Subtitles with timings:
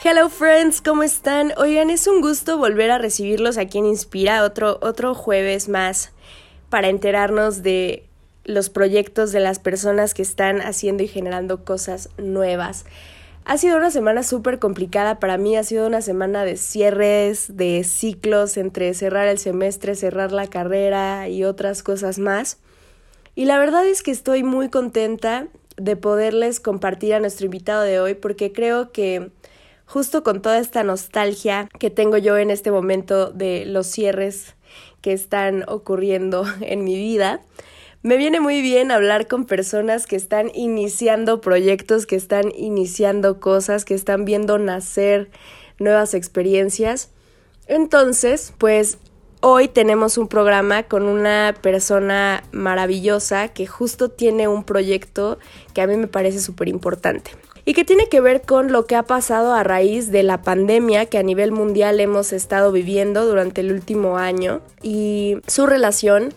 [0.00, 1.52] Hello friends, ¿cómo están?
[1.56, 6.10] Oigan, es un gusto volver a recibirlos aquí en Inspira otro, otro jueves más
[6.70, 8.04] para enterarnos de
[8.44, 12.84] los proyectos de las personas que están haciendo y generando cosas nuevas.
[13.44, 17.84] Ha sido una semana súper complicada para mí, ha sido una semana de cierres, de
[17.84, 22.58] ciclos entre cerrar el semestre, cerrar la carrera y otras cosas más.
[23.36, 25.46] Y la verdad es que estoy muy contenta
[25.76, 29.30] de poderles compartir a nuestro invitado de hoy porque creo que
[29.92, 34.54] justo con toda esta nostalgia que tengo yo en este momento de los cierres
[35.02, 37.42] que están ocurriendo en mi vida,
[38.00, 43.84] me viene muy bien hablar con personas que están iniciando proyectos, que están iniciando cosas,
[43.84, 45.30] que están viendo nacer
[45.78, 47.10] nuevas experiencias.
[47.66, 48.96] Entonces, pues
[49.42, 55.38] hoy tenemos un programa con una persona maravillosa que justo tiene un proyecto
[55.74, 57.32] que a mí me parece súper importante
[57.64, 61.06] y que tiene que ver con lo que ha pasado a raíz de la pandemia
[61.06, 66.34] que a nivel mundial hemos estado viviendo durante el último año y su relación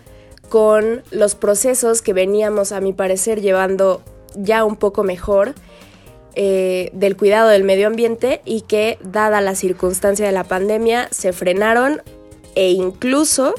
[0.50, 4.02] con los procesos que veníamos a mi parecer llevando
[4.36, 5.56] ya un poco mejor
[6.36, 11.34] eh, del cuidado del medio ambiente y que dada la circunstancia de la pandemia se
[11.34, 12.02] frenaron
[12.56, 13.56] e incluso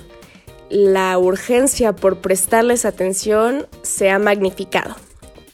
[0.69, 4.95] la urgencia por prestarles atención se ha magnificado.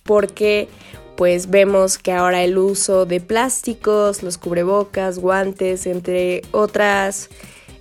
[0.02, 0.68] Porque
[1.22, 7.30] pues vemos que ahora el uso de plásticos, los cubrebocas, guantes, entre otras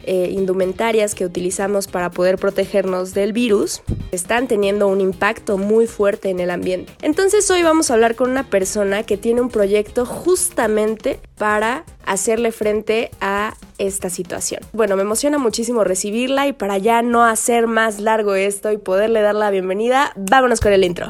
[0.03, 6.29] eh, indumentarias que utilizamos para poder protegernos del virus están teniendo un impacto muy fuerte
[6.29, 6.93] en el ambiente.
[7.01, 12.51] Entonces hoy vamos a hablar con una persona que tiene un proyecto justamente para hacerle
[12.51, 14.61] frente a esta situación.
[14.71, 19.21] Bueno, me emociona muchísimo recibirla y para ya no hacer más largo esto y poderle
[19.21, 21.07] dar la bienvenida, vámonos con el intro.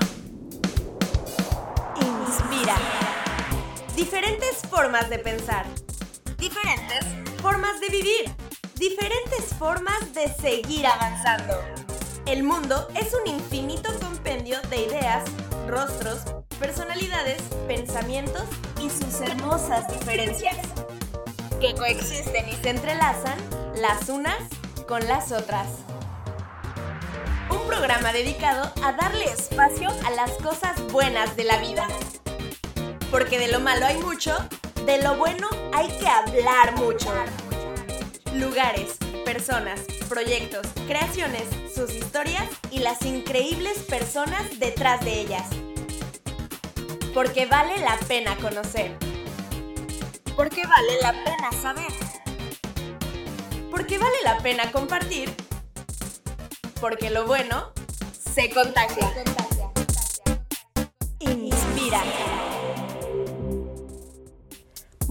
[4.72, 5.66] Formas de pensar,
[6.38, 7.06] diferentes
[7.40, 8.32] formas de vivir,
[8.76, 11.54] diferentes formas de seguir avanzando.
[12.26, 15.24] El mundo es un infinito compendio de ideas,
[15.68, 16.22] rostros,
[16.60, 18.44] personalidades, pensamientos
[18.82, 20.58] y sus hermosas diferencias,
[21.60, 23.38] que coexisten y se entrelazan
[23.76, 24.40] las unas
[24.88, 25.68] con las otras.
[27.50, 31.88] Un programa dedicado a darle espacio a las cosas buenas de la vida.
[33.12, 34.36] Porque de lo malo hay mucho
[34.86, 37.12] de lo bueno hay que hablar mucho.
[38.34, 45.48] Lugares, personas, proyectos, creaciones, sus historias y las increíbles personas detrás de ellas.
[47.14, 48.98] Porque vale la pena conocer.
[50.36, 51.92] Porque vale la pena saber.
[53.70, 55.32] Porque vale la pena compartir.
[56.80, 57.72] Porque lo bueno
[58.34, 59.14] se contagia.
[61.20, 62.02] Inspira.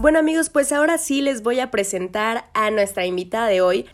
[0.00, 3.84] Bueno amigos, pues ahora sí les voy a presentar a nuestra invitada de hoy.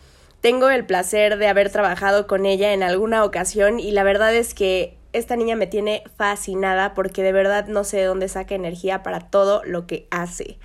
[0.41, 4.55] Tengo el placer de haber trabajado con ella en alguna ocasión y la verdad es
[4.55, 9.03] que esta niña me tiene fascinada porque de verdad no sé de dónde saca energía
[9.03, 10.61] para todo lo que hace.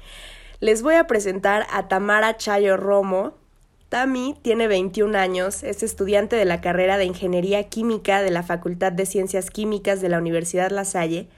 [0.59, 3.34] Les voy a presentar a Tamara Chayo Romo.
[3.90, 8.91] Tami tiene 21 años, es estudiante de la carrera de Ingeniería Química de la Facultad
[8.91, 11.30] de Ciencias Químicas de la Universidad La Salle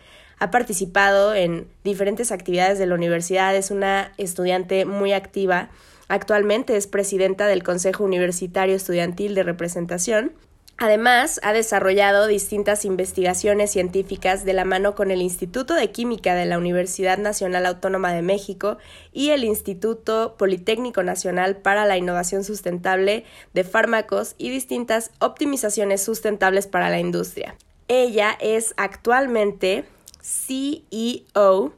[0.44, 5.70] ha participado en diferentes actividades de la universidad, es una estudiante muy activa.
[6.10, 10.34] Actualmente es presidenta del Consejo Universitario Estudiantil de Representación.
[10.78, 16.46] Además, ha desarrollado distintas investigaciones científicas de la mano con el Instituto de Química de
[16.46, 18.80] la Universidad Nacional Autónoma de México
[19.14, 23.24] y el Instituto Politécnico Nacional para la Innovación Sustentable
[23.54, 27.56] de Fármacos y distintas optimizaciones sustentables para la industria.
[27.88, 29.86] Ella es actualmente
[30.24, 31.74] CEO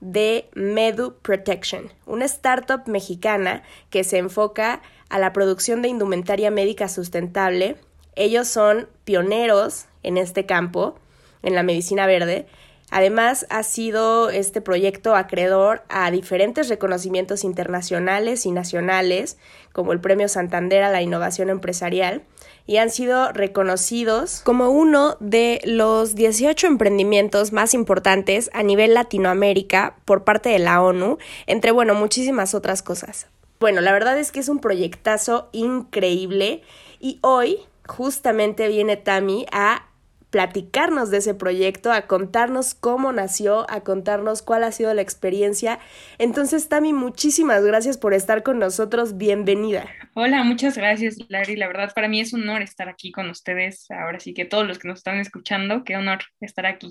[0.00, 6.88] de Medu Protection, una startup mexicana que se enfoca a la producción de indumentaria médica
[6.88, 7.76] sustentable.
[8.14, 10.94] Ellos son pioneros en este campo,
[11.42, 12.46] en la medicina verde.
[12.90, 19.36] Además, ha sido este proyecto acreedor a diferentes reconocimientos internacionales y nacionales,
[19.72, 22.22] como el Premio Santander a la Innovación Empresarial,
[22.70, 29.96] y han sido reconocidos como uno de los 18 emprendimientos más importantes a nivel Latinoamérica
[30.04, 31.18] por parte de la ONU,
[31.48, 33.26] entre, bueno, muchísimas otras cosas.
[33.58, 36.62] Bueno, la verdad es que es un proyectazo increíble
[37.00, 37.58] y hoy
[37.88, 39.89] justamente viene Tami a
[40.30, 45.80] platicarnos de ese proyecto, a contarnos cómo nació, a contarnos cuál ha sido la experiencia.
[46.18, 49.18] Entonces, Tami, muchísimas gracias por estar con nosotros.
[49.18, 49.86] Bienvenida.
[50.14, 51.56] Hola, muchas gracias, Larry.
[51.56, 53.90] La verdad, para mí es un honor estar aquí con ustedes.
[53.90, 56.90] Ahora sí que todos los que nos están escuchando, qué honor estar aquí.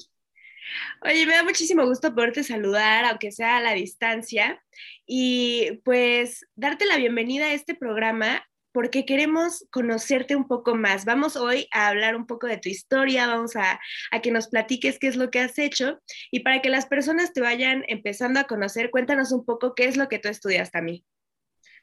[1.01, 4.62] Oye, me da muchísimo gusto poderte saludar, aunque sea a la distancia,
[5.06, 11.06] y pues darte la bienvenida a este programa porque queremos conocerte un poco más.
[11.06, 13.80] Vamos hoy a hablar un poco de tu historia, vamos a,
[14.12, 16.00] a, que nos platiques qué es lo que has hecho
[16.31, 19.98] y para que las personas te vayan empezando a conocer, cuéntanos un poco qué es
[19.98, 21.04] lo que tú estudias también.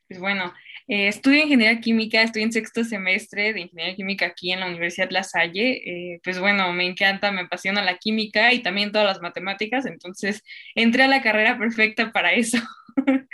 [0.09, 0.53] Pues bueno,
[0.87, 5.11] eh, estudio ingeniería química, estoy en sexto semestre de ingeniería química aquí en la Universidad
[5.11, 5.83] La Salle.
[6.15, 10.43] Eh, pues bueno, me encanta, me apasiona la química y también todas las matemáticas, entonces
[10.77, 12.59] entré a la carrera perfecta para eso.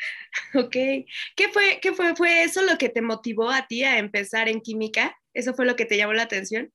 [0.54, 0.72] ok,
[1.36, 4.60] ¿qué fue, qué fue, fue eso lo que te motivó a ti a empezar en
[4.62, 5.16] química?
[5.34, 6.72] ¿Eso fue lo que te llamó la atención?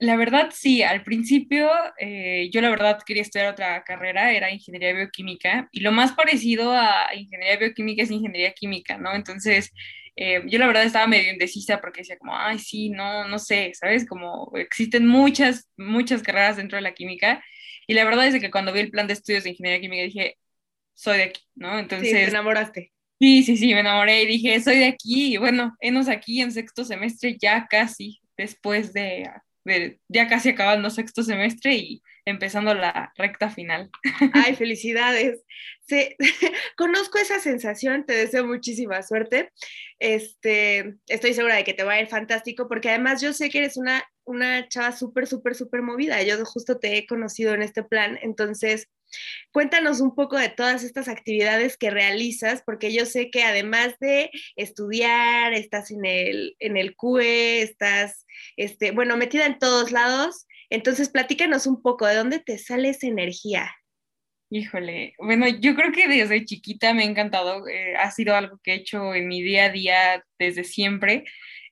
[0.00, 1.68] La verdad, sí, al principio
[1.98, 6.72] eh, yo la verdad quería estudiar otra carrera, era ingeniería bioquímica, y lo más parecido
[6.72, 9.12] a ingeniería bioquímica es ingeniería química, ¿no?
[9.16, 9.72] Entonces,
[10.14, 13.72] eh, yo la verdad estaba medio indecisa porque decía como, ay, sí, no, no sé,
[13.74, 14.06] ¿sabes?
[14.06, 17.42] Como existen muchas, muchas carreras dentro de la química,
[17.88, 20.38] y la verdad es que cuando vi el plan de estudios de ingeniería química dije,
[20.94, 21.76] soy de aquí, ¿no?
[21.76, 22.10] Entonces...
[22.10, 22.92] Sí, te enamoraste.
[23.18, 26.52] Sí, sí, sí, me enamoré y dije, soy de aquí, y bueno, enos aquí en
[26.52, 29.28] sexto semestre ya casi, después de
[30.08, 33.90] ya casi acabando sexto semestre y empezando la recta final.
[34.32, 35.42] Ay, felicidades.
[36.76, 39.50] conozco esa sensación, te deseo muchísima suerte.
[39.98, 43.58] Este, estoy segura de que te va a ir fantástico porque además yo sé que
[43.58, 46.22] eres una, una chava súper, súper, súper movida.
[46.22, 48.88] Yo justo te he conocido en este plan, entonces
[49.52, 54.30] Cuéntanos un poco de todas estas actividades que realizas, porque yo sé que además de
[54.56, 58.26] estudiar, estás en el, en el CUE, estás,
[58.56, 60.46] este, bueno, metida en todos lados.
[60.70, 63.74] Entonces, platícanos un poco, ¿de dónde te sale esa energía?
[64.50, 68.72] Híjole, bueno, yo creo que desde chiquita me ha encantado, eh, ha sido algo que
[68.72, 71.24] he hecho en mi día a día desde siempre.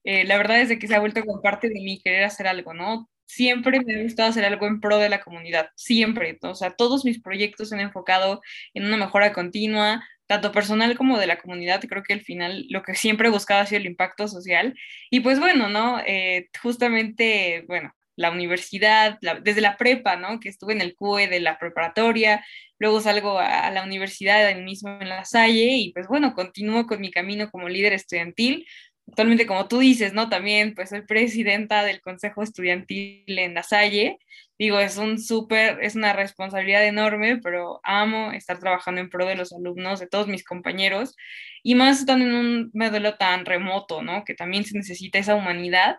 [0.05, 2.75] Eh, la verdad es que se ha vuelto con parte de mí querer hacer algo,
[2.75, 3.09] ¿no?
[3.27, 6.39] Siempre me ha gustado hacer algo en pro de la comunidad, siempre.
[6.43, 8.41] O sea, todos mis proyectos han enfocado
[8.73, 11.83] en una mejora continua, tanto personal como de la comunidad.
[11.89, 14.75] Creo que al final lo que siempre he buscado ha sido el impacto social.
[15.11, 16.01] Y pues bueno, ¿no?
[16.07, 20.41] Eh, justamente, bueno, la universidad, desde la prepa, ¿no?
[20.41, 22.45] Que estuve en el CUE de la preparatoria,
[22.79, 26.87] luego salgo a, a la universidad ahí mismo en La Salle y pues bueno, continúo
[26.87, 28.67] con mi camino como líder estudiantil,
[29.09, 30.29] actualmente, como tú dices, ¿no?
[30.29, 34.19] También, pues, soy presidenta del Consejo Estudiantil en La Salle.
[34.59, 39.37] Digo, es un súper, es una responsabilidad enorme, pero amo estar trabajando en pro de
[39.37, 41.15] los alumnos, de todos mis compañeros,
[41.63, 44.25] y más estando en un modelo tan remoto, ¿no?
[44.25, 45.99] Que también se necesita esa humanidad.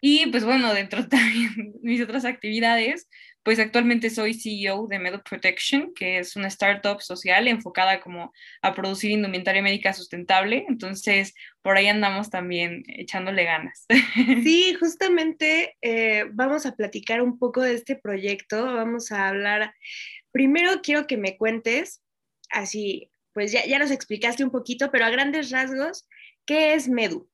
[0.00, 3.08] Y pues bueno, dentro también mis otras actividades,
[3.46, 8.74] pues actualmente soy CEO de Medo Protection, que es una startup social enfocada como a
[8.74, 10.64] producir indumentaria médica sustentable.
[10.68, 11.32] Entonces,
[11.62, 13.86] por ahí andamos también echándole ganas.
[14.42, 18.64] Sí, justamente eh, vamos a platicar un poco de este proyecto.
[18.64, 19.72] Vamos a hablar,
[20.32, 22.02] primero quiero que me cuentes,
[22.50, 26.08] así, pues ya, ya nos explicaste un poquito, pero a grandes rasgos,
[26.46, 27.30] ¿qué es Medu?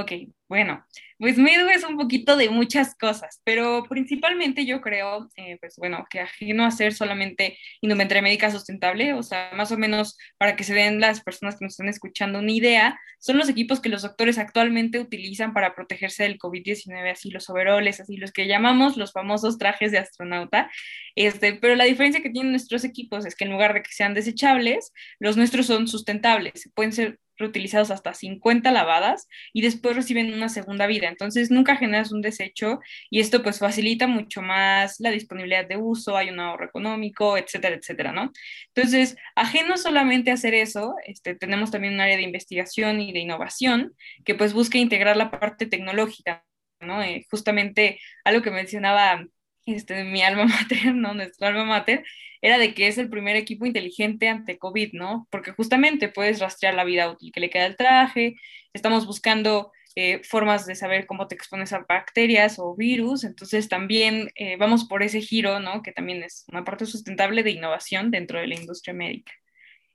[0.00, 0.12] Ok,
[0.48, 0.86] bueno,
[1.18, 6.06] pues Medu es un poquito de muchas cosas, pero principalmente yo creo, eh, pues bueno,
[6.08, 10.62] que ajeno a ser solamente indumentaria médica sustentable, o sea, más o menos para que
[10.62, 14.02] se den las personas que nos están escuchando una idea, son los equipos que los
[14.02, 19.12] doctores actualmente utilizan para protegerse del COVID-19, así los overoles, así los que llamamos los
[19.12, 20.70] famosos trajes de astronauta,
[21.16, 24.14] este, pero la diferencia que tienen nuestros equipos es que en lugar de que sean
[24.14, 30.48] desechables, los nuestros son sustentables, pueden ser reutilizados hasta 50 lavadas y después reciben una
[30.48, 31.08] segunda vida.
[31.08, 32.80] Entonces nunca generas un desecho
[33.10, 37.76] y esto pues facilita mucho más la disponibilidad de uso, hay un ahorro económico, etcétera,
[37.76, 38.32] etcétera, ¿no?
[38.74, 43.20] Entonces, ajeno solamente a hacer eso, este, tenemos también un área de investigación y de
[43.20, 46.44] innovación que pues busca integrar la parte tecnológica,
[46.80, 47.02] ¿no?
[47.02, 49.26] Eh, justamente algo que mencionaba
[49.74, 51.14] este, mi alma mater, ¿no?
[51.14, 52.04] Nuestro alma mater,
[52.40, 55.26] era de que es el primer equipo inteligente ante COVID, ¿no?
[55.30, 58.36] Porque justamente puedes rastrear la vida útil que le queda al traje,
[58.72, 64.30] estamos buscando eh, formas de saber cómo te expones a bacterias o virus, entonces también
[64.36, 65.82] eh, vamos por ese giro, ¿no?
[65.82, 69.32] Que también es una parte sustentable de innovación dentro de la industria médica.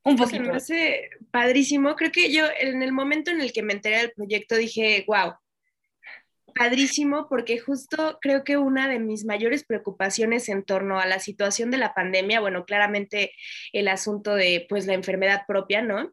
[0.03, 0.42] Un poquito.
[0.42, 1.96] Me parece padrísimo.
[1.96, 5.36] Creo que yo en el momento en el que me enteré del proyecto dije, wow,
[6.54, 11.72] padrísimo porque justo creo que una de mis mayores preocupaciones en torno a la situación
[11.72, 13.32] de la pandemia, bueno, claramente
[13.72, 16.12] el asunto de pues la enfermedad propia, ¿no?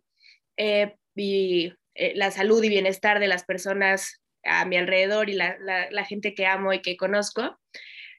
[0.56, 5.56] Eh, y eh, la salud y bienestar de las personas a mi alrededor y la,
[5.90, 7.58] la, gente que amo y que conozco.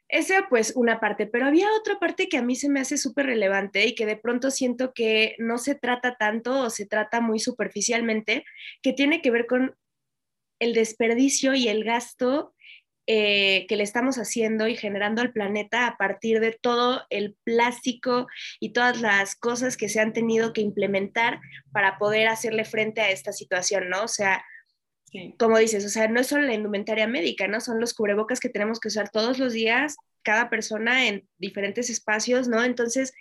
[0.07, 3.27] Esa pues una parte, pero había otra parte que a mí se me hace súper
[3.27, 7.39] relevante y que de pronto siento que no se trata tanto o se trata muy
[7.39, 8.43] superficialmente,
[8.83, 9.75] que tiene que ver con
[10.61, 12.53] el desperdicio y el gasto
[13.07, 18.27] eh, que le estamos haciendo y generando al planeta a partir de todo el plástico
[18.59, 21.39] y todas las cosas que se han tenido que implementar
[21.71, 24.03] para poder hacerle frente a esta situación, ¿no?
[24.03, 24.45] O sea,
[25.39, 27.59] como dices, o sea, no es solo la indumentaria médica, ¿no?
[27.59, 32.47] Son los cubrebocas que tenemos que usar todos los días, cada persona en diferentes espacios,
[32.47, 32.63] ¿no?
[32.63, 33.13] Entonces,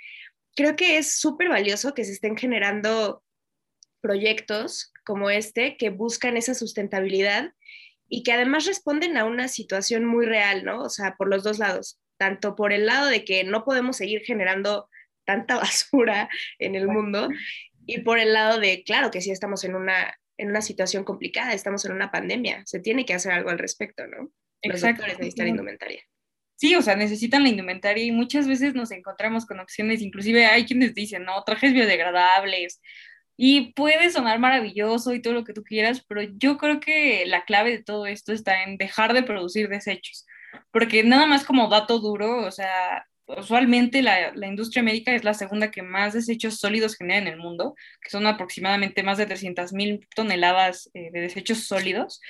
[0.55, 3.25] creo que es súper valioso que se estén generando
[4.03, 7.53] proyectos como este que buscan esa sustentabilidad
[8.09, 10.85] y que además responden a una situación muy real, ¿no?
[10.85, 14.21] O sea, por los dos lados, tanto por el lado de que no podemos seguir
[14.21, 14.89] generando
[15.25, 16.29] tanta basura
[16.61, 17.29] en el mundo
[17.87, 21.55] y por el lado de, claro que sí estamos en una, en una situación complicada,
[21.55, 24.31] estamos en una pandemia, se tiene que hacer algo al respecto, ¿no?
[24.63, 26.05] Los doctores necesitan indumentaria.
[26.55, 30.67] Sí, o sea, necesitan la indumentaria y muchas veces nos encontramos con opciones, inclusive hay
[30.67, 32.81] quienes dicen, no, trajes biodegradables,
[33.37, 37.45] y puede sonar maravilloso y todo lo que tú quieras, pero yo creo que la
[37.45, 40.27] clave de todo esto está en dejar de producir desechos,
[40.73, 43.07] porque nada más como dato duro, o sea,
[43.39, 47.39] usualmente la, la industria médica es la segunda que más desechos sólidos genera en el
[47.39, 52.21] mundo, que son aproximadamente más de 300 mil toneladas eh, de desechos sólidos.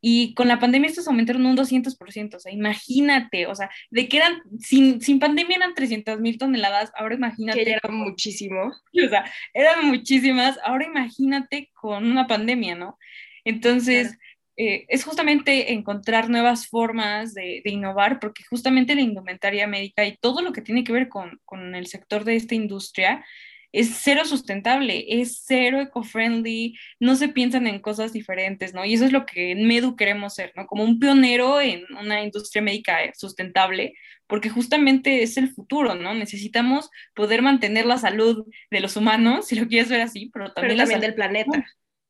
[0.00, 4.18] Y con la pandemia estos aumentaron un 200%, o sea, imagínate, o sea, de que
[4.18, 7.64] eran, sin, sin pandemia eran 300 mil toneladas, ahora imagínate.
[7.64, 8.72] Que eran muchísimo.
[9.06, 9.24] O sea,
[9.54, 12.98] eran muchísimas, ahora imagínate con una pandemia, ¿no?
[13.44, 14.18] Entonces,
[14.56, 20.16] eh, es justamente encontrar nuevas formas de, de, innovar, porque justamente la indumentaria médica y
[20.16, 23.24] todo lo que tiene que ver con, con el sector de esta industria,
[23.72, 28.84] es cero sustentable, es cero eco-friendly, no se piensan en cosas diferentes, ¿no?
[28.84, 30.66] Y eso es lo que en Medu queremos ser, ¿no?
[30.66, 33.94] Como un pionero en una industria médica sustentable,
[34.26, 36.14] porque justamente es el futuro, ¿no?
[36.14, 40.78] Necesitamos poder mantener la salud de los humanos, si lo quieres ver así, pero también,
[40.78, 41.66] la salud del planeta.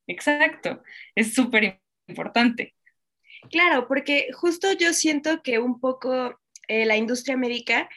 [0.06, 0.82] Exacto,
[1.14, 2.74] es súper importante.
[3.50, 7.88] Claro, porque justo yo siento que un poco eh, la industria médica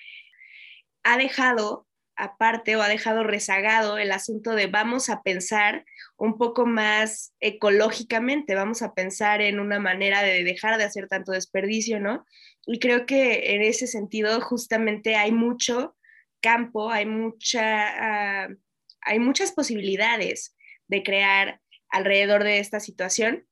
[1.03, 1.87] ha dejado
[2.21, 5.85] aparte o ha dejado rezagado el asunto de vamos a pensar
[6.17, 11.31] un poco más ecológicamente, vamos a pensar en una manera de dejar de hacer tanto
[11.31, 12.23] desperdicio, ¿no?
[12.67, 15.95] Y creo que en ese sentido justamente hay mucho
[16.41, 18.55] campo, hay, mucha, uh,
[19.01, 20.55] hay muchas posibilidades
[20.87, 21.59] de crear
[21.89, 23.47] alrededor de esta situación.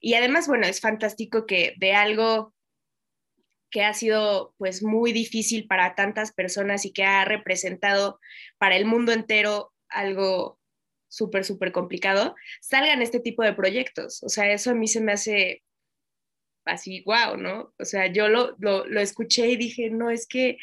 [0.00, 2.53] Y además, bueno, es fantástico que de algo
[3.74, 8.20] que ha sido pues muy difícil para tantas personas y que ha representado
[8.56, 10.60] para el mundo entero algo
[11.08, 14.22] súper, súper complicado, salgan este tipo de proyectos.
[14.22, 15.64] O sea, eso a mí se me hace
[16.64, 17.74] así, wow, ¿no?
[17.76, 20.56] O sea, yo lo, lo, lo escuché y dije, no, es que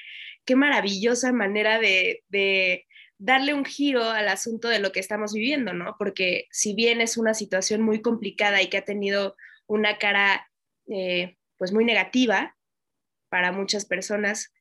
[0.46, 2.86] qué maravillosa manera de, de,
[3.18, 5.98] darle un giro al asunto de lo que estamos viviendo, ¿no?
[6.00, 9.36] Porque si bien es una situación muy complicada y que ha tenido
[9.68, 10.50] una cara
[10.88, 12.56] eh, pues muy negativa,
[13.32, 14.54] para muchas personas.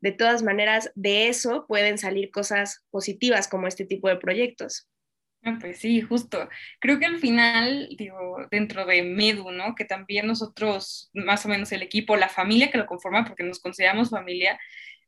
[0.00, 4.88] De todas maneras, de eso pueden salir cosas positivas como este tipo de proyectos.
[5.42, 6.48] Ah, pues sí, justo.
[6.80, 9.74] Creo que al final, digo, dentro de Medu, ¿no?
[9.74, 13.60] Que también nosotros, más o menos el equipo, la familia que lo conforma, porque nos
[13.60, 14.58] consideramos familia,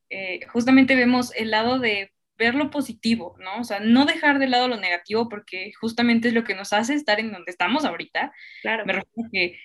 [0.09, 3.61] eh, justamente vemos el lado de ver lo positivo, ¿no?
[3.61, 6.95] O sea, no dejar de lado lo negativo, porque justamente es lo que nos hace
[6.95, 8.33] estar en donde estamos ahorita.
[8.63, 8.87] Claro.
[8.87, 9.59] Me refiero que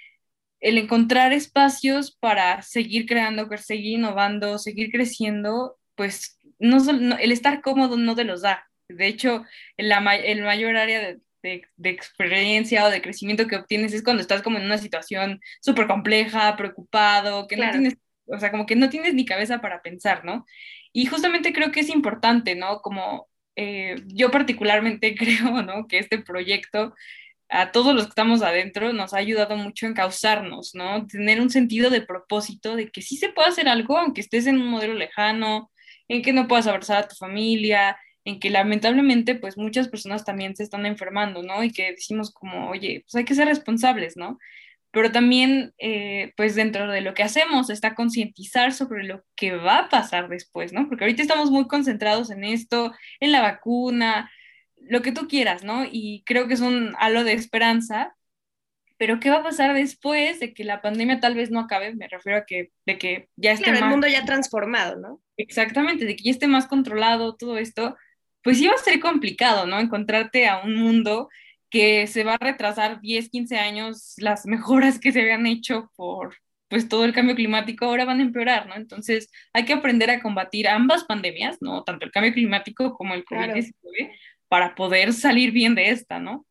[0.60, 6.78] el encontrar espacios para seguir creando, seguir innovando, seguir creciendo, pues no,
[7.18, 8.68] el estar cómodo no te los da.
[8.90, 9.46] De hecho,
[9.78, 14.42] la, el mayor área de, de, experiencia o de crecimiento que obtienes es cuando estás
[14.42, 18.90] como en una situación súper compleja, preocupado, que no tienes, o sea, como que no
[18.90, 20.46] tienes ni cabeza para pensar, ¿no?
[20.94, 22.82] Y justamente creo que es importante, ¿no?
[22.82, 25.88] Como eh, yo particularmente creo, ¿no?
[25.88, 26.96] Que este proyecto
[27.50, 31.08] a todos los que estamos adentro nos ha ayudado mucho en causarnos, ¿no?
[31.08, 34.60] Tener un sentido de propósito, de que sí se puede hacer algo, aunque estés en
[34.60, 35.72] un modelo lejano,
[36.08, 40.56] en que no puedas abrazar a tu familia, en que lamentablemente pues muchas personas también
[40.56, 41.64] se están enfermando, ¿no?
[41.64, 44.38] Y que decimos como, oye, pues hay que ser responsables, ¿no?
[44.92, 49.80] Pero también, eh, pues dentro de lo que hacemos está concientizar sobre lo que va
[49.80, 50.88] a pasar después, ¿no?
[50.90, 54.30] Porque ahorita estamos muy concentrados en esto, en la vacuna,
[54.90, 55.86] lo que tú quieras, ¿no?
[55.90, 58.16] Y creo que es un halo de esperanza,
[58.98, 61.94] pero ¿qué va a pasar después de que la pandemia tal vez no acabe?
[61.96, 65.22] Me refiero a que, de que ya esté claro, el mundo ya transformado, ¿no?
[65.38, 67.96] Exactamente, de que ya esté más controlado todo esto,
[68.42, 69.80] pues sí va a ser complicado, ¿no?
[69.80, 71.30] Encontrarte a un mundo
[71.70, 76.36] que se va a retrasar 10, 15 años, las mejoras que se habían hecho por
[76.70, 78.76] pues todo el cambio climático ahora van a empeorar, ¿no?
[78.76, 81.84] Entonces hay que aprender a combatir ambas pandemias, ¿no?
[81.84, 83.74] Tanto el cambio climático como el COVID-19,
[84.48, 86.46] para poder salir bien de esta, ¿no?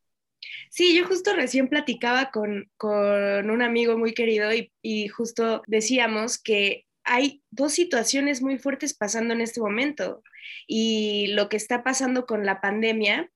[0.71, 6.85] Sí, yo justo recién platicaba con, un amigo muy querido y, y justo decíamos que
[7.05, 10.23] hay dos situaciones muy fuertes pasando en este momento
[10.67, 13.31] y lo que está pasando con la pandemia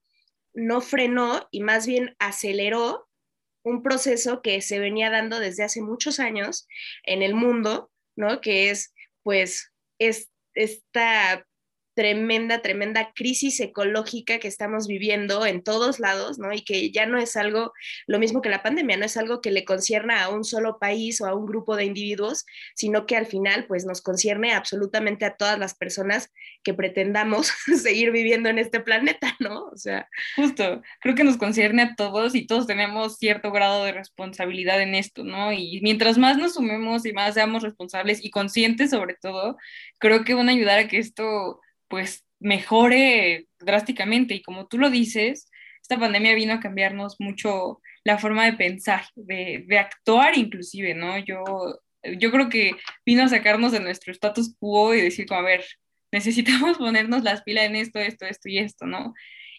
[0.53, 3.07] no frenó y más bien aceleró
[3.63, 6.67] un proceso que se venía dando desde hace muchos años
[7.03, 8.41] en el mundo, ¿no?
[8.41, 11.47] Que es, pues, es, esta
[11.93, 16.53] tremenda, tremenda crisis ecológica que estamos viviendo en todos lados, ¿no?
[16.53, 17.73] Y que ya no es algo,
[18.07, 21.21] lo mismo que la pandemia, no es algo que le concierna a un solo país
[21.21, 22.45] o a un grupo de individuos,
[22.75, 26.31] sino que al final, pues nos concierne absolutamente a todas las personas
[26.63, 29.65] que pretendamos seguir viviendo en este planeta, ¿no?
[29.65, 30.07] O sea.
[30.35, 34.95] Justo, creo que nos concierne a todos y todos tenemos cierto grado de responsabilidad en
[34.95, 35.51] esto, ¿no?
[35.51, 39.57] Y mientras más nos sumemos y más seamos responsables y conscientes sobre todo,
[39.99, 41.59] creo que van a ayudar a que esto
[41.91, 44.33] pues mejore drásticamente.
[44.33, 49.03] Y como tú lo dices, esta pandemia vino a cambiarnos mucho la forma de pensar,
[49.15, 51.19] de, actuar inclusive, ¿no?
[51.19, 51.43] Yo,
[52.17, 52.71] yo creo que
[53.05, 55.63] vino a sacarnos de nuestro status quo y decir, como, a ver,
[56.11, 59.13] necesitamos ponernos las pilas en esto, esto, esto y esto, ¿no?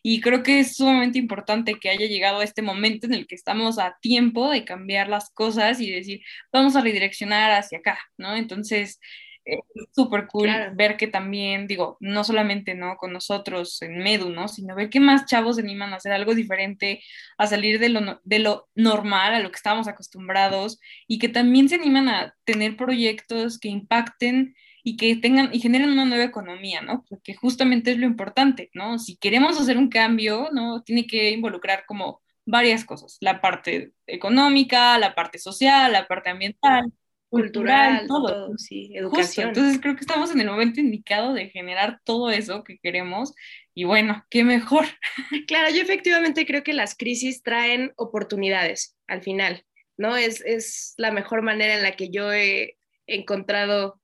[0.04, 3.78] Y creo que es sumamente importante que haya llegado este momento en el que estamos
[3.78, 6.22] a tiempo de cambiar las cosas y decir,
[6.52, 8.34] vamos a redireccionar hacia acá, ¿no?
[8.34, 8.98] Entonces,
[9.44, 9.60] es
[9.92, 12.96] súper cool ver que también, digo, no solamente, ¿no?
[12.96, 14.48] Con nosotros en Medu, ¿no?
[14.48, 17.02] Sino ver que más chavos se animan a hacer algo diferente,
[17.38, 21.68] a salir de lo, de lo normal, a lo que estamos acostumbrados, y que también
[21.68, 26.80] se animan a tener proyectos que impacten y que tengan y generen una nueva economía,
[26.82, 27.04] ¿no?
[27.08, 28.98] Porque justamente es lo importante, ¿no?
[28.98, 30.82] Si queremos hacer un cambio, ¿no?
[30.82, 36.92] Tiene que involucrar como varias cosas, la parte económica, la parte social, la parte ambiental
[37.32, 38.58] cultural, todo.
[38.58, 39.48] sí, educación.
[39.48, 43.32] Entonces creo que estamos en el momento indicado de generar todo eso que queremos
[43.74, 44.84] y bueno, qué mejor.
[45.46, 49.64] Claro, yo efectivamente creo que las crisis traen oportunidades al final,
[49.96, 50.14] ¿no?
[50.18, 54.02] Es, es la mejor manera en la que yo he encontrado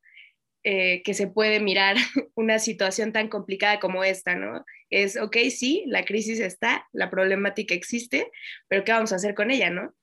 [0.64, 1.96] eh, que se puede mirar
[2.34, 4.64] una situación tan complicada como esta, ¿no?
[4.88, 8.30] Es, ok, sí, la crisis está, la problemática existe,
[8.68, 9.94] pero ¿qué vamos a hacer con ella, no?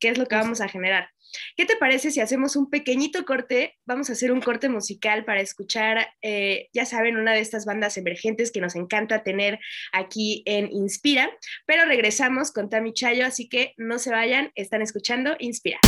[0.00, 1.10] ¿Qué es lo que vamos a generar?
[1.56, 3.78] ¿Qué te parece si hacemos un pequeñito corte?
[3.86, 7.96] Vamos a hacer un corte musical para escuchar, eh, ya saben, una de estas bandas
[7.96, 9.58] emergentes que nos encanta tener
[9.92, 11.30] aquí en Inspira,
[11.66, 15.78] pero regresamos con Tami Chayo, así que no se vayan, están escuchando Inspira.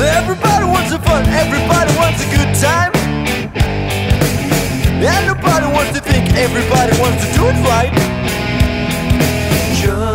[0.00, 2.98] Everybody wants a fun, everybody wants a good time.
[5.26, 8.17] nobody wants to think, everybody wants to do it right.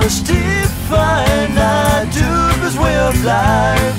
[0.04, 3.96] Justifying our dubious way of life.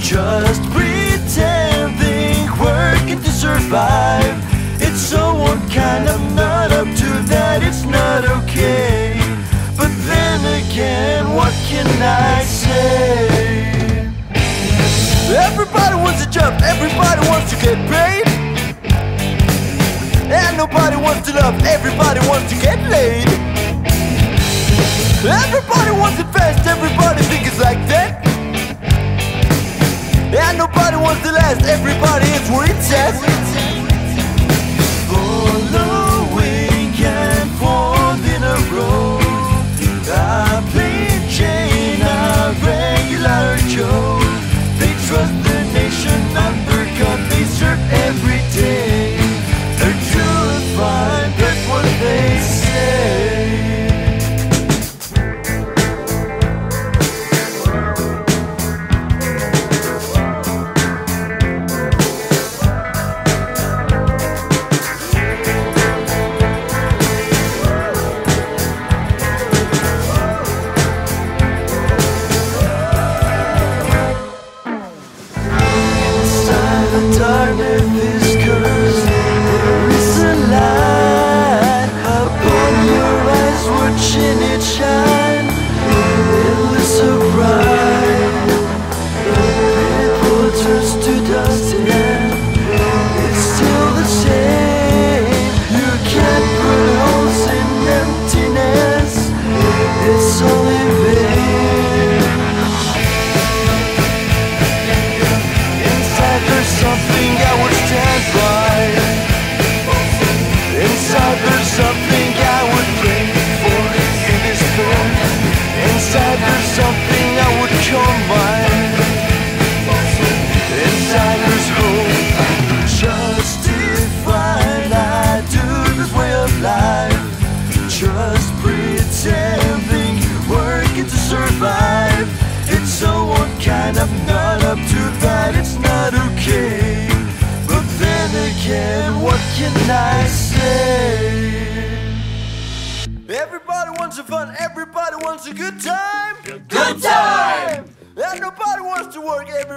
[0.00, 4.36] Just pretending, working to survive.
[4.80, 9.16] It's so unkind, I'm not up to that, it's not okay.
[9.76, 13.28] But then again, what can I say?
[15.34, 18.28] Everybody wants a job, everybody wants to get paid.
[20.30, 22.07] And nobody wants to love, everybody
[25.58, 28.24] Everybody wants it fast, everybody think it's like that.
[30.32, 33.38] And nobody wants to last, everybody is where it's at.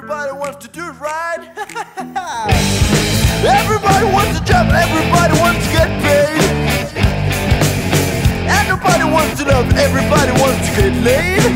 [0.02, 1.46] Everybody wants to do it right.
[3.46, 6.42] everybody wants a job, everybody wants to get paid.
[8.68, 11.54] Nobody wants to love, everybody wants to get laid.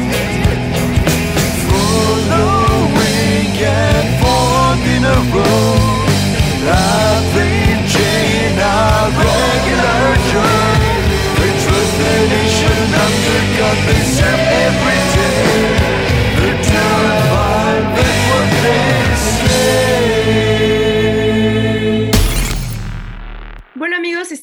[1.65, 6.05] Following and fork in a row.
[6.69, 10.77] Averaging our regular job.
[11.41, 13.79] We trust the nation under God,
[14.69, 16.04] every day.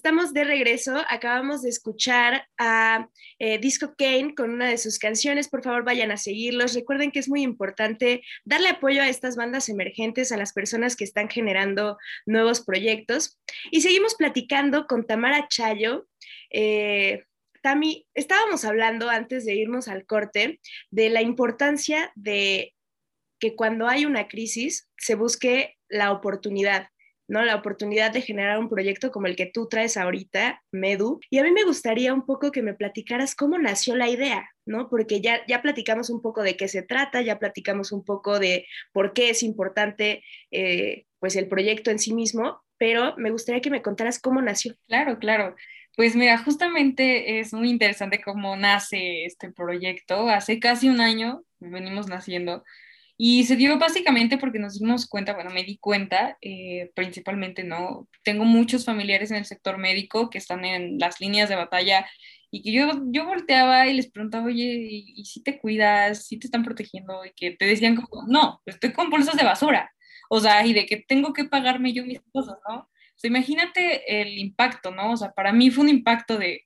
[0.04, 1.00] Estamos de regreso.
[1.08, 5.48] Acabamos de escuchar a eh, Disco Kane con una de sus canciones.
[5.48, 6.74] Por favor, vayan a seguirlos.
[6.74, 11.04] Recuerden que es muy importante darle apoyo a estas bandas emergentes, a las personas que
[11.04, 13.38] están generando nuevos proyectos.
[13.70, 16.08] Y seguimos platicando con Tamara Chayo.
[16.50, 17.22] Eh,
[17.62, 20.58] Tami, estábamos hablando antes de irnos al corte
[20.90, 22.74] de la importancia de
[23.38, 26.88] que cuando hay una crisis se busque la oportunidad.
[27.32, 27.42] ¿No?
[27.42, 31.18] La oportunidad de generar un proyecto como el que tú traes ahorita, Medu.
[31.30, 34.90] Y a mí me gustaría un poco que me platicaras cómo nació la idea, ¿no?
[34.90, 38.66] Porque ya, ya platicamos un poco de qué se trata, ya platicamos un poco de
[38.92, 43.70] por qué es importante eh, pues el proyecto en sí mismo, pero me gustaría que
[43.70, 44.76] me contaras cómo nació.
[44.86, 45.56] Claro, claro.
[45.96, 50.28] Pues mira, justamente es muy interesante cómo nace este proyecto.
[50.28, 52.62] Hace casi un año venimos naciendo
[53.24, 58.08] y se dio básicamente porque nos dimos cuenta, bueno, me di cuenta eh, principalmente, ¿no?
[58.24, 62.04] Tengo muchos familiares en el sector médico que están en las líneas de batalla
[62.50, 66.26] y que yo, yo volteaba y les preguntaba, oye, ¿y, y si te cuidas?
[66.26, 67.24] ¿Si te están protegiendo?
[67.24, 69.92] Y que te decían como, no, estoy con bolsas de basura.
[70.28, 72.76] O sea, y de que tengo que pagarme yo mis cosas, ¿no?
[72.76, 75.12] O sea, imagínate el impacto, ¿no?
[75.12, 76.62] O sea, para mí fue un impacto de,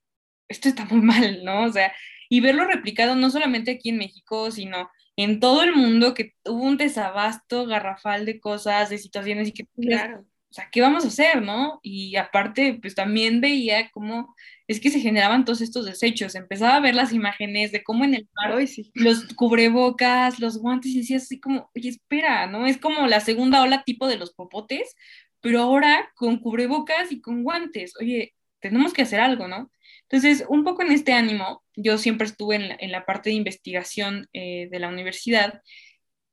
[0.47, 1.65] esto está muy mal, ¿no?
[1.65, 1.93] O sea,
[2.29, 6.63] y verlo replicado no solamente aquí en México, sino en todo el mundo, que hubo
[6.63, 10.21] un desabasto garrafal de cosas, de situaciones y que, Claro.
[10.49, 11.79] o sea, ¿qué vamos a hacer, no?
[11.83, 14.33] Y aparte, pues también veía cómo
[14.67, 18.13] es que se generaban todos estos desechos, empezaba a ver las imágenes de cómo en
[18.15, 18.91] el mar Ay, sí.
[18.95, 22.65] los cubrebocas, los guantes, y decías así como, oye, espera, ¿no?
[22.67, 24.95] Es como la segunda ola tipo de los popotes,
[25.41, 27.93] pero ahora con cubrebocas y con guantes.
[27.99, 29.71] Oye, tenemos que hacer algo, ¿no?
[30.09, 33.35] Entonces, un poco en este ánimo, yo siempre estuve en la, en la parte de
[33.35, 35.61] investigación eh, de la universidad.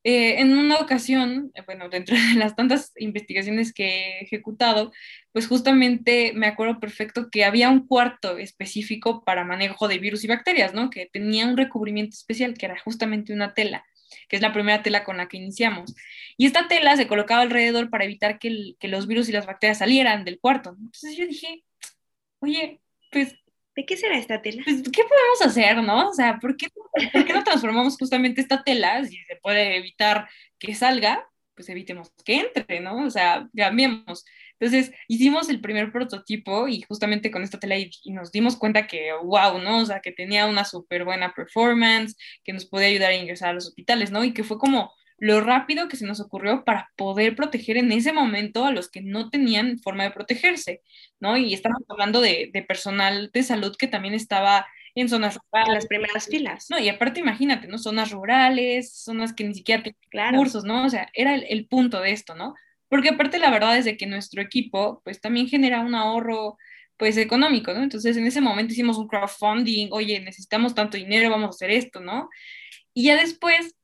[0.03, 4.91] Eh, en una ocasión, eh, bueno, dentro de las tantas investigaciones que he ejecutado,
[5.31, 10.27] pues justamente me acuerdo perfecto que había un cuarto específico para manejo de virus y
[10.27, 10.89] bacterias, ¿no?
[10.91, 13.83] Que tenía un recubrimiento especial que era justamente una tela,
[14.29, 15.95] que es la primera tela con la que iniciamos.
[16.37, 19.47] Y esta tela se colocaba alrededor para evitar que, el- que los virus y las
[19.47, 20.75] bacterias salieran del cuarto.
[20.77, 21.63] Entonces yo dije,
[22.39, 23.35] oye, pues
[23.75, 24.63] ¿De qué será esta tela?
[24.63, 26.09] pues, ¿qué podemos hacer, no?
[26.09, 26.67] O sea, ¿por qué,
[27.13, 29.03] por qué no transformamos justamente esta tela?
[29.03, 33.05] Si se puede evitar que salga, pues evitemos que entre, ¿no?
[33.05, 34.25] O sea, cambiemos.
[34.59, 38.87] Entonces, hicimos el primer prototipo y justamente con esta tela y, y nos dimos cuenta
[38.87, 39.79] que, wow, ¿no?
[39.79, 43.53] O sea, que tenía una súper buena performance, que nos podía ayudar a ingresar a
[43.53, 44.23] los hospitales, ¿no?
[44.23, 48.11] Y que fue como lo rápido que se nos ocurrió para poder proteger en ese
[48.13, 50.81] momento a los que no tenían forma de protegerse,
[51.19, 51.37] ¿no?
[51.37, 55.73] Y estamos hablando de, de personal de salud que también estaba en zonas En rurales.
[55.73, 56.65] las primeras filas.
[56.69, 57.77] No, y aparte imagínate, ¿no?
[57.77, 60.37] Zonas rurales, zonas que ni siquiera tienen Claro.
[60.37, 60.85] cursos, ¿no?
[60.85, 62.53] O sea, era el, el punto de esto, ¿no?
[62.89, 66.57] Porque aparte la verdad es de que nuestro equipo, pues también genera un ahorro,
[66.97, 67.83] pues económico, ¿no?
[67.83, 71.99] Entonces en ese momento hicimos un crowdfunding, oye, necesitamos tanto dinero, vamos a hacer esto,
[71.99, 72.29] ¿no?
[72.93, 73.75] Y ya después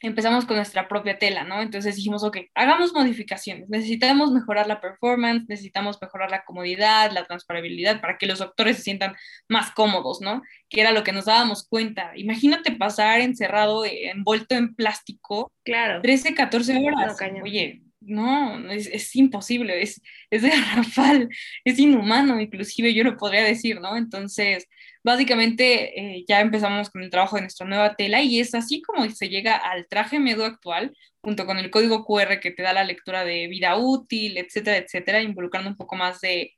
[0.00, 1.60] empezamos con nuestra propia tela, ¿no?
[1.60, 8.00] Entonces dijimos, ok, hagamos modificaciones, necesitamos mejorar la performance, necesitamos mejorar la comodidad, la transparabilidad,
[8.00, 9.14] para que los doctores se sientan
[9.48, 10.42] más cómodos, ¿no?
[10.68, 12.12] Que era lo que nos dábamos cuenta.
[12.16, 16.00] Imagínate pasar encerrado, eh, envuelto en plástico, Claro.
[16.00, 17.16] 13, 14 horas.
[17.32, 17.42] No.
[17.44, 21.28] Oye, no, es, es imposible, es, es garrafal,
[21.64, 23.96] es inhumano, inclusive yo lo podría decir, ¿no?
[23.96, 24.66] Entonces,
[25.02, 29.08] básicamente eh, ya empezamos con el trabajo de nuestra nueva tela y es así como
[29.10, 32.84] se llega al traje medio actual, junto con el código QR que te da la
[32.84, 36.54] lectura de vida útil, etcétera, etcétera, involucrando un poco más de,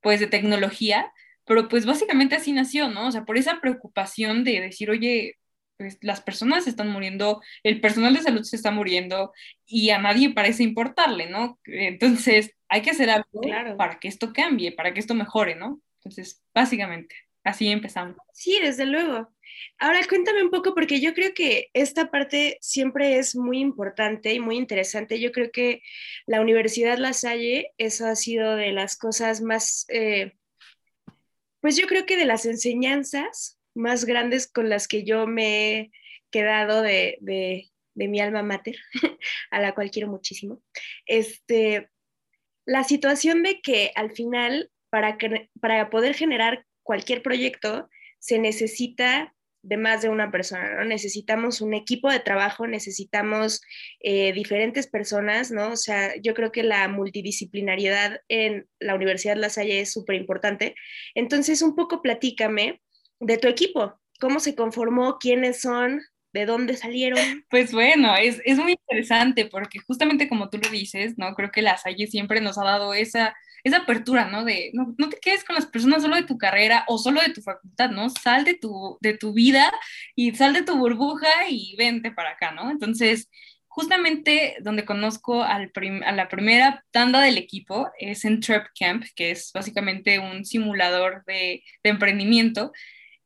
[0.00, 1.12] pues, de tecnología,
[1.44, 3.08] pero pues básicamente así nació, ¿no?
[3.08, 5.36] O sea, por esa preocupación de decir, oye,
[5.76, 9.32] pues las personas se están muriendo, el personal de salud se está muriendo
[9.66, 11.58] y a nadie parece importarle, ¿no?
[11.64, 13.76] Entonces hay que hacer algo Claro.
[13.76, 15.80] para que esto cambie, para que esto mejore, ¿no?
[15.98, 18.16] Entonces, básicamente, así empezamos.
[18.32, 19.28] Sí, desde luego.
[19.78, 24.40] Ahora cuéntame un poco, porque yo creo que esta parte siempre es muy importante y
[24.40, 25.20] muy interesante.
[25.20, 25.82] Yo creo que
[26.26, 30.32] la Universidad La Salle, eso ha sido de las cosas más, eh,
[31.60, 35.90] pues yo creo que de las enseñanzas más grandes con las que yo me he
[36.30, 38.76] quedado de, de, mi alma mater,
[39.50, 40.62] a la cual quiero muchísimo.
[41.06, 41.88] Este,
[42.66, 49.34] la situación de que al final, para, que, para poder generar cualquier proyecto, se necesita
[49.62, 50.84] de más de una persona, ¿no?
[50.84, 53.60] Necesitamos un equipo de trabajo, necesitamos
[54.00, 55.72] eh, diferentes personas, ¿no?
[55.72, 60.76] O sea, yo creo que la multidisciplinariedad en la Universidad La Salle es súper importante.
[61.16, 62.80] Entonces, un poco platícame
[63.20, 66.02] de tu equipo, cómo se conformó, quiénes son,
[66.32, 67.44] de dónde salieron.
[67.48, 71.34] Pues bueno, es, es muy interesante porque justamente como tú lo dices, ¿no?
[71.34, 73.34] Creo que La Salle siempre nos ha dado esa
[73.66, 74.44] esa apertura, ¿no?
[74.44, 77.32] De no, no, te quedes con las personas solo de tu carrera o solo de
[77.32, 78.08] tu facultad, ¿no?
[78.10, 79.72] Sal de tu, de tu vida
[80.14, 82.70] y sal de tu burbuja y vente para acá, ¿no?
[82.70, 83.28] Entonces,
[83.66, 85.72] justamente donde conozco al
[86.04, 91.24] a la primera tanda del equipo es en Trap Camp, que es básicamente un simulador
[91.26, 92.72] de, de emprendimiento,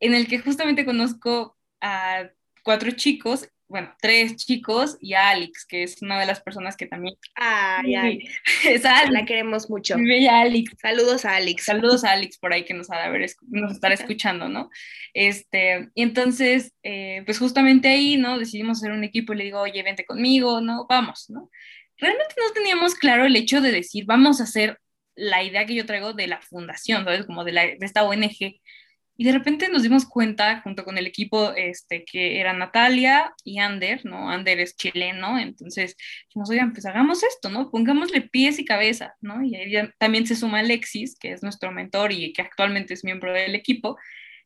[0.00, 2.30] en el que justamente conozco a
[2.64, 6.86] cuatro chicos bueno, tres chicos y a Alex, que es una de las personas que
[6.86, 7.14] también...
[7.36, 8.28] Ay, ay.
[8.68, 9.12] Es Alex.
[9.12, 9.94] La queremos mucho.
[9.96, 10.72] Bella Alex.
[10.82, 11.66] Saludos a Alex.
[11.66, 14.70] Saludos a Alex por ahí que nos ha de haber, nos estará escuchando, ¿no?
[15.14, 18.40] Este, y entonces, eh, pues justamente ahí, ¿no?
[18.40, 20.86] Decidimos hacer un equipo y le digo, oye, vente conmigo, ¿no?
[20.88, 21.48] Vamos, ¿no?
[21.96, 24.80] Realmente no teníamos claro el hecho de decir, vamos a hacer
[25.14, 27.24] la idea que yo traigo de la fundación, ¿sabes?
[27.24, 28.58] Como de, la, de esta ONG
[29.20, 33.58] y de repente nos dimos cuenta, junto con el equipo, este, que era Natalia y
[33.58, 34.30] Ander, ¿no?
[34.30, 35.94] Ander es chileno, entonces
[36.28, 37.70] dijimos, oigan, pues hagamos esto, ¿no?
[37.70, 39.44] Pongámosle pies y cabeza, ¿no?
[39.44, 43.34] Y ahí también se suma Alexis, que es nuestro mentor y que actualmente es miembro
[43.34, 43.98] del equipo,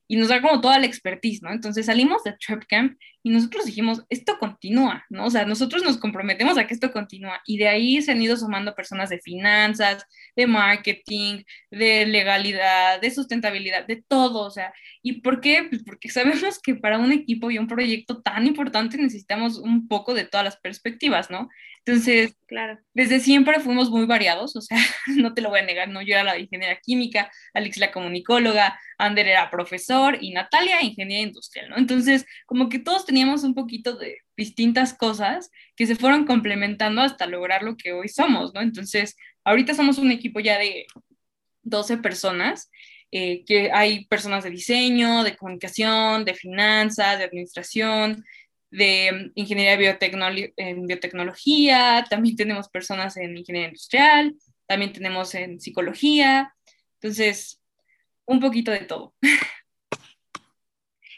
[0.06, 1.52] y nos da como toda la expertise, ¿no?
[1.52, 5.26] Entonces salimos de Trap Camp y nosotros dijimos, esto continúa, ¿no?
[5.26, 8.36] O sea, nosotros nos comprometemos a que esto continúa y de ahí se han ido
[8.36, 10.04] sumando personas de finanzas,
[10.36, 14.74] de marketing, de legalidad, de sustentabilidad, de todo, o sea,
[15.06, 15.66] ¿y por qué?
[15.68, 20.14] Pues porque sabemos que para un equipo y un proyecto tan importante necesitamos un poco
[20.14, 21.50] de todas las perspectivas, ¿no?
[21.84, 22.78] Entonces, claro.
[22.94, 24.78] desde siempre fuimos muy variados, o sea,
[25.18, 26.00] no te lo voy a negar, ¿no?
[26.00, 31.68] Yo era la ingeniera química, Alex la comunicóloga, Ander era profesor y Natalia ingeniera industrial,
[31.68, 31.76] ¿no?
[31.76, 37.26] Entonces, como que todos teníamos un poquito de distintas cosas que se fueron complementando hasta
[37.26, 38.62] lograr lo que hoy somos, ¿no?
[38.62, 40.86] Entonces, ahorita somos un equipo ya de
[41.62, 42.70] 12 personas,
[43.16, 48.24] eh, que hay personas de diseño, de comunicación, de finanzas, de administración,
[48.72, 49.96] de ingeniería
[50.56, 54.34] en biotecnología, también tenemos personas en ingeniería industrial,
[54.66, 56.56] también tenemos en psicología,
[56.94, 57.62] entonces,
[58.26, 59.14] un poquito de todo.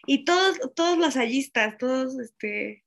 [0.09, 2.85] Y todos, todos los hallistas, todos, este...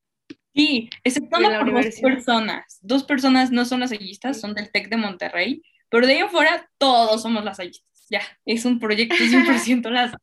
[0.56, 2.80] Sí, excepto dos personas.
[2.82, 6.30] Dos personas no son las hallistas, son del TEC de Monterrey, pero de ahí en
[6.30, 7.89] fuera todos somos las hallistas.
[8.10, 10.14] Ya, es un proyecto 100% las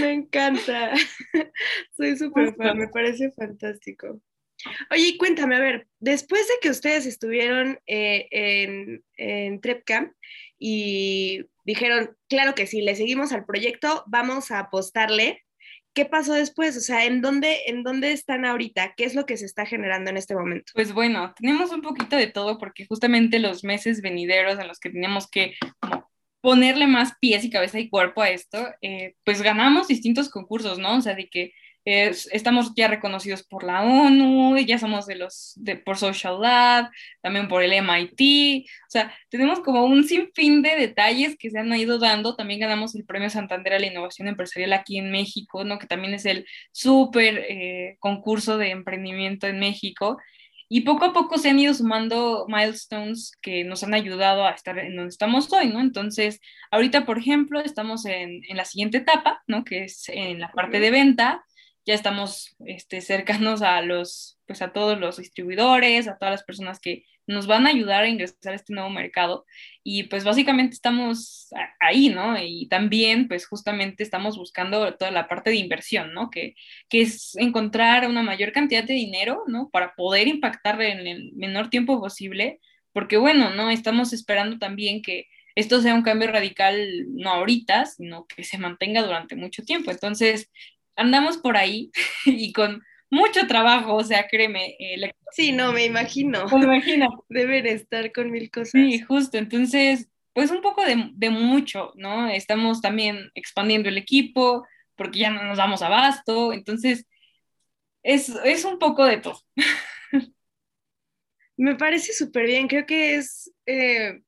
[0.00, 0.92] Me encanta.
[1.96, 4.20] Soy súper fan, me parece fantástico.
[4.90, 10.12] Oye, cuéntame, a ver, después de que ustedes estuvieron eh, en, en Trepcamp
[10.58, 15.42] y dijeron, claro que sí, le seguimos al proyecto, vamos a apostarle.
[15.92, 16.76] ¿Qué pasó después?
[16.76, 18.94] O sea, ¿en dónde, ¿en dónde están ahorita?
[18.96, 20.70] ¿Qué es lo que se está generando en este momento?
[20.74, 24.90] Pues bueno, tenemos un poquito de todo porque justamente los meses venideros en los que
[24.90, 26.09] teníamos que como,
[26.40, 30.96] ponerle más pies y cabeza y cuerpo a esto, eh, pues ganamos distintos concursos, ¿no?
[30.96, 31.52] O sea, de que
[31.84, 36.90] estamos ya reconocidos por la ONU, ya somos de los, de, por Social Lab,
[37.22, 41.74] también por el MIT, o sea, tenemos como un sinfín de detalles que se han
[41.74, 45.78] ido dando, también ganamos el Premio Santander a la Innovación Empresarial aquí en México, ¿no?
[45.78, 50.18] Que también es el súper eh, concurso de emprendimiento en México,
[50.72, 54.78] y poco a poco se han ido sumando milestones que nos han ayudado a estar
[54.78, 55.80] en donde estamos hoy, ¿no?
[55.80, 59.64] Entonces, ahorita, por ejemplo, estamos en, en la siguiente etapa, ¿no?
[59.64, 61.44] Que es en la parte de venta.
[61.84, 66.78] Ya estamos este, cercanos a los, pues a todos los distribuidores, a todas las personas
[66.78, 69.46] que nos van a ayudar a ingresar a este nuevo mercado.
[69.82, 72.36] Y pues básicamente estamos ahí, ¿no?
[72.42, 76.30] Y también pues justamente estamos buscando toda la parte de inversión, ¿no?
[76.30, 76.54] Que,
[76.88, 79.70] que es encontrar una mayor cantidad de dinero, ¿no?
[79.70, 82.60] Para poder impactar en el menor tiempo posible,
[82.92, 83.70] porque bueno, ¿no?
[83.70, 89.02] Estamos esperando también que esto sea un cambio radical, no ahorita, sino que se mantenga
[89.02, 89.90] durante mucho tiempo.
[89.90, 90.50] Entonces,
[90.96, 91.90] andamos por ahí
[92.26, 94.76] y con mucho trabajo, o sea, créeme.
[95.32, 96.46] sí, no, me imagino.
[96.52, 97.24] Me imagino.
[97.28, 98.72] Deben estar con mil cosas.
[98.72, 99.38] Sí, justo.
[99.38, 102.28] Entonces, pues un poco de, de mucho, ¿no?
[102.28, 104.64] Estamos también expandiendo el equipo
[105.00, 107.06] porque ya no nos damos abasto, entonces
[108.02, 109.40] es, es un poco de todo.
[111.56, 114.20] Me parece súper bien, creo que es eh,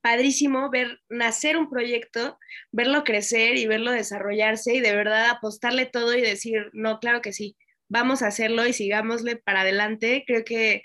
[0.00, 2.38] padrísimo ver nacer un proyecto,
[2.72, 7.34] verlo crecer y verlo desarrollarse y de verdad apostarle todo y decir, no, claro que
[7.34, 7.54] sí,
[7.88, 10.24] vamos a hacerlo y sigámosle para adelante.
[10.26, 10.84] Creo que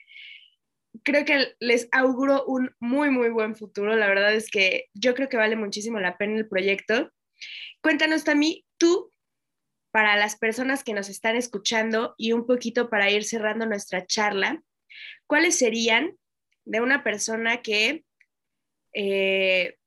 [1.04, 3.96] creo que les auguro un muy, muy buen futuro.
[3.96, 7.12] La verdad es que yo creo que vale muchísimo la pena el proyecto.
[7.82, 9.12] Cuéntanos, Tami, tú,
[9.92, 14.62] para las personas que nos están escuchando y un poquito para ir cerrando nuestra charla,
[15.28, 16.18] ¿cuáles serían
[16.66, 18.06] de una persona que,
[18.94, 19.78] eh,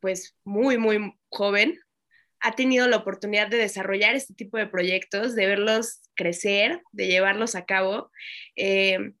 [0.00, 1.80] pues, muy, muy joven,
[2.44, 7.54] ha tenido la oportunidad de desarrollar este tipo de proyectos, de verlos crecer, de llevarlos
[7.54, 8.10] a cabo?
[8.54, 9.14] Eh,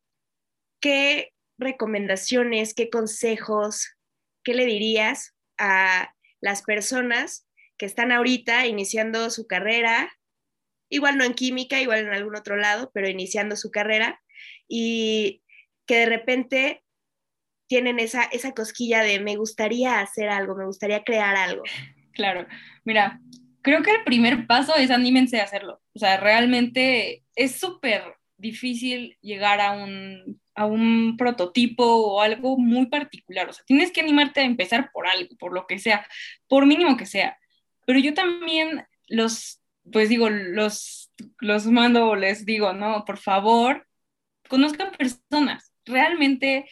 [0.78, 3.96] ¿Qué recomendaciones, qué consejos,
[4.44, 10.12] qué le dirías a las personas que están ahorita iniciando su carrera,
[10.90, 14.20] igual no en química, igual en algún otro lado, pero iniciando su carrera
[14.68, 15.42] y
[15.86, 16.84] que de repente
[17.68, 21.62] tienen esa, esa cosquilla de me gustaría hacer algo, me gustaría crear algo.
[22.14, 22.46] Claro,
[22.84, 23.20] mira,
[23.62, 25.80] creo que el primer paso es anímense a hacerlo.
[25.94, 28.02] O sea, realmente es súper
[28.36, 33.48] difícil llegar a un, a un prototipo o algo muy particular.
[33.48, 36.06] O sea, tienes que animarte a empezar por algo, por lo que sea,
[36.48, 37.36] por mínimo que sea.
[37.86, 43.86] Pero yo también los, pues digo, los, los mando o les digo, no, por favor,
[44.48, 45.72] conozcan personas.
[45.84, 46.66] Realmente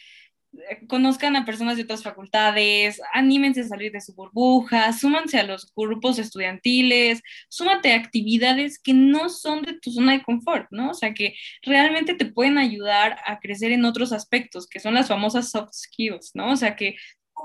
[0.87, 5.71] conozcan a personas de otras facultades, anímense a salir de su burbuja, súmanse a los
[5.75, 10.91] grupos estudiantiles, súmate a actividades que no son de tu zona de confort, ¿no?
[10.91, 15.07] O sea, que realmente te pueden ayudar a crecer en otros aspectos, que son las
[15.07, 16.51] famosas soft skills, ¿no?
[16.51, 16.95] O sea, que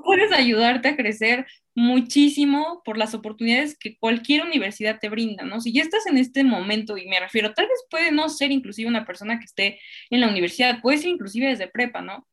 [0.04, 5.60] puedes ayudarte a crecer muchísimo por las oportunidades que cualquier universidad te brinda, ¿no?
[5.60, 8.88] Si ya estás en este momento, y me refiero, tal vez puede no ser inclusive
[8.88, 12.26] una persona que esté en la universidad, puede ser inclusive desde prepa, ¿no?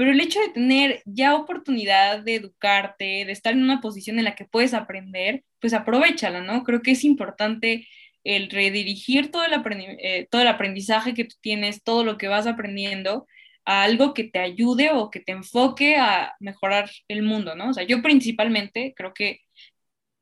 [0.00, 4.24] Pero el hecho de tener ya oportunidad de educarte, de estar en una posición en
[4.24, 6.64] la que puedes aprender, pues aprovechala, ¿no?
[6.64, 7.86] Creo que es importante
[8.24, 9.52] el redirigir todo el,
[10.00, 13.26] eh, todo el aprendizaje que tú tienes, todo lo que vas aprendiendo,
[13.66, 17.68] a algo que te ayude o que te enfoque a mejorar el mundo, ¿no?
[17.68, 19.40] O sea, yo principalmente creo que,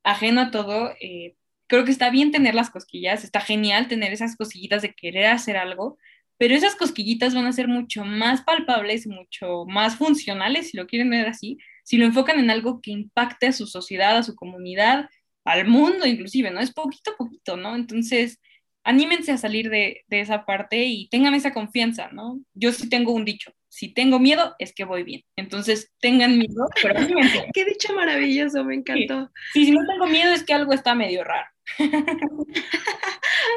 [0.03, 1.37] ajeno a todo, eh,
[1.69, 5.57] creo que está bien tener las cosquillas, está genial tener esas cosquillitas de querer hacer
[5.57, 5.99] algo,
[6.38, 11.11] pero esas cosquillitas van a ser mucho más palpables, mucho más funcionales, si lo quieren
[11.11, 15.09] ver así, si lo enfocan en algo que impacte a su sociedad, a su comunidad,
[15.44, 16.61] al mundo inclusive, ¿no?
[16.61, 17.74] Es poquito a poquito, ¿no?
[17.74, 18.40] Entonces,
[18.85, 22.40] anímense a salir de, de, esa parte y tengan esa confianza, ¿no?
[22.55, 25.22] Yo sí tengo un dicho, si tengo miedo es que voy bien.
[25.37, 27.46] Entonces, tengan miedo, pero anímense.
[27.55, 29.31] Qué dicho maravilloso, me encantó.
[29.53, 31.48] Sí, si no tengo miedo es que algo está medio raro.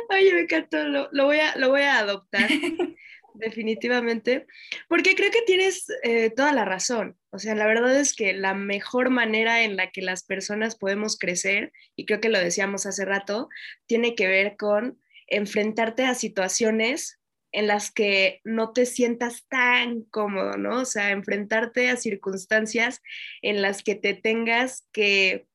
[0.09, 2.49] Oye, me encantó, lo, lo, voy, a, lo voy a adoptar,
[3.33, 4.45] definitivamente,
[4.87, 7.17] porque creo que tienes eh, toda la razón.
[7.31, 11.17] O sea, la verdad es que la mejor manera en la que las personas podemos
[11.17, 13.49] crecer, y creo que lo decíamos hace rato,
[13.85, 17.19] tiene que ver con enfrentarte a situaciones
[17.53, 20.81] en las que no te sientas tan cómodo, ¿no?
[20.81, 23.01] O sea, enfrentarte a circunstancias
[23.41, 25.47] en las que te tengas que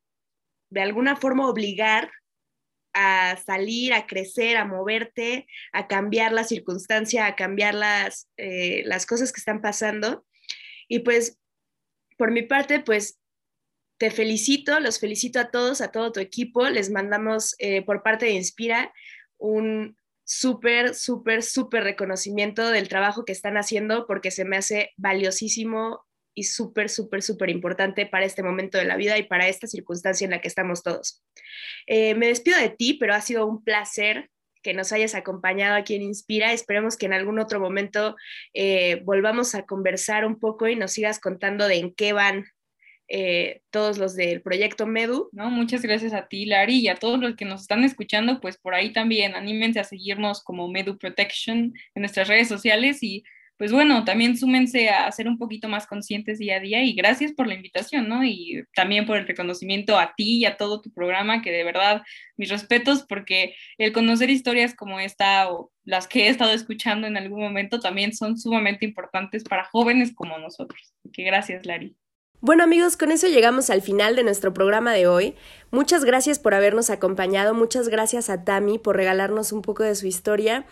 [0.70, 2.10] de alguna forma obligar
[2.96, 9.04] a salir, a crecer, a moverte, a cambiar la circunstancia, a cambiar las, eh, las
[9.04, 10.24] cosas que están pasando.
[10.88, 11.38] Y pues,
[12.16, 13.20] por mi parte, pues
[13.98, 16.68] te felicito, los felicito a todos, a todo tu equipo.
[16.68, 18.92] Les mandamos eh, por parte de Inspira
[19.38, 26.06] un súper, súper, súper reconocimiento del trabajo que están haciendo porque se me hace valiosísimo
[26.36, 30.26] y súper, súper, súper importante para este momento de la vida y para esta circunstancia
[30.26, 31.24] en la que estamos todos.
[31.86, 34.30] Eh, me despido de ti, pero ha sido un placer
[34.62, 36.52] que nos hayas acompañado aquí en Inspira.
[36.52, 38.16] Esperemos que en algún otro momento
[38.52, 42.44] eh, volvamos a conversar un poco y nos sigas contando de en qué van
[43.08, 45.30] eh, todos los del proyecto Medu.
[45.32, 48.58] No, muchas gracias a ti, Lari, y a todos los que nos están escuchando, pues
[48.58, 53.24] por ahí también anímense a seguirnos como Medu Protection en nuestras redes sociales y
[53.58, 57.32] pues bueno, también súmense a ser un poquito más conscientes día a día y gracias
[57.32, 58.22] por la invitación, ¿no?
[58.22, 62.02] Y también por el reconocimiento a ti y a todo tu programa, que de verdad
[62.36, 67.16] mis respetos porque el conocer historias como esta o las que he estado escuchando en
[67.16, 70.92] algún momento también son sumamente importantes para jóvenes como nosotros.
[71.12, 71.96] Que gracias, Lari.
[72.40, 75.34] Bueno amigos, con eso llegamos al final de nuestro programa de hoy.
[75.70, 80.06] Muchas gracias por habernos acompañado, muchas gracias a Tami por regalarnos un poco de su
[80.06, 80.66] historia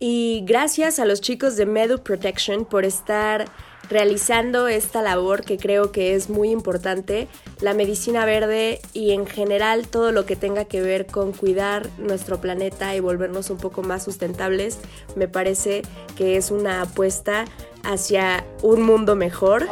[0.00, 3.44] y gracias a los chicos de Medu Protection por estar
[3.90, 7.28] realizando esta labor que creo que es muy importante,
[7.60, 12.40] la medicina verde y en general todo lo que tenga que ver con cuidar nuestro
[12.40, 14.78] planeta y volvernos un poco más sustentables,
[15.16, 15.82] me parece
[16.16, 17.44] que es una apuesta
[17.84, 19.68] hacia un mundo mejor.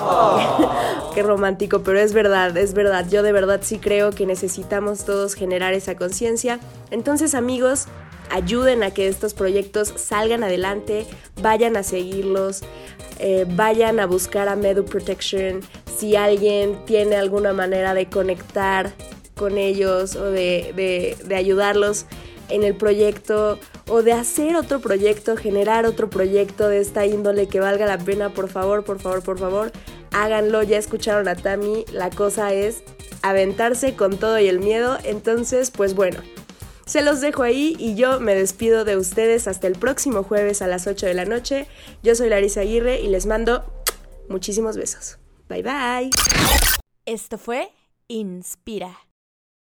[1.15, 3.07] Qué romántico, pero es verdad, es verdad.
[3.09, 6.61] Yo de verdad sí creo que necesitamos todos generar esa conciencia.
[6.91, 7.87] Entonces amigos,
[8.31, 11.07] ayuden a que estos proyectos salgan adelante,
[11.41, 12.63] vayan a seguirlos,
[13.19, 15.61] eh, vayan a buscar a Medu Protection.
[15.99, 18.93] Si alguien tiene alguna manera de conectar
[19.37, 22.07] con ellos o de, de ayudarlos
[22.49, 27.61] en el proyecto o de hacer otro proyecto, generar otro proyecto de esta índole que
[27.61, 29.73] valga la pena, por favor, por favor, por favor,
[30.13, 30.63] háganlo.
[30.63, 32.83] Ya escucharon a Tami, la cosa es
[33.23, 34.99] aventarse con todo y el miedo.
[35.05, 36.21] Entonces, pues bueno.
[36.87, 40.67] Se los dejo ahí y yo me despido de ustedes hasta el próximo jueves a
[40.67, 41.67] las 8 de la noche.
[42.03, 43.63] Yo soy Larisa Aguirre y les mando
[44.31, 45.19] muchísimos besos.
[45.51, 46.11] Bye bye.
[47.05, 47.71] Esto fue
[48.09, 49.08] Inspira.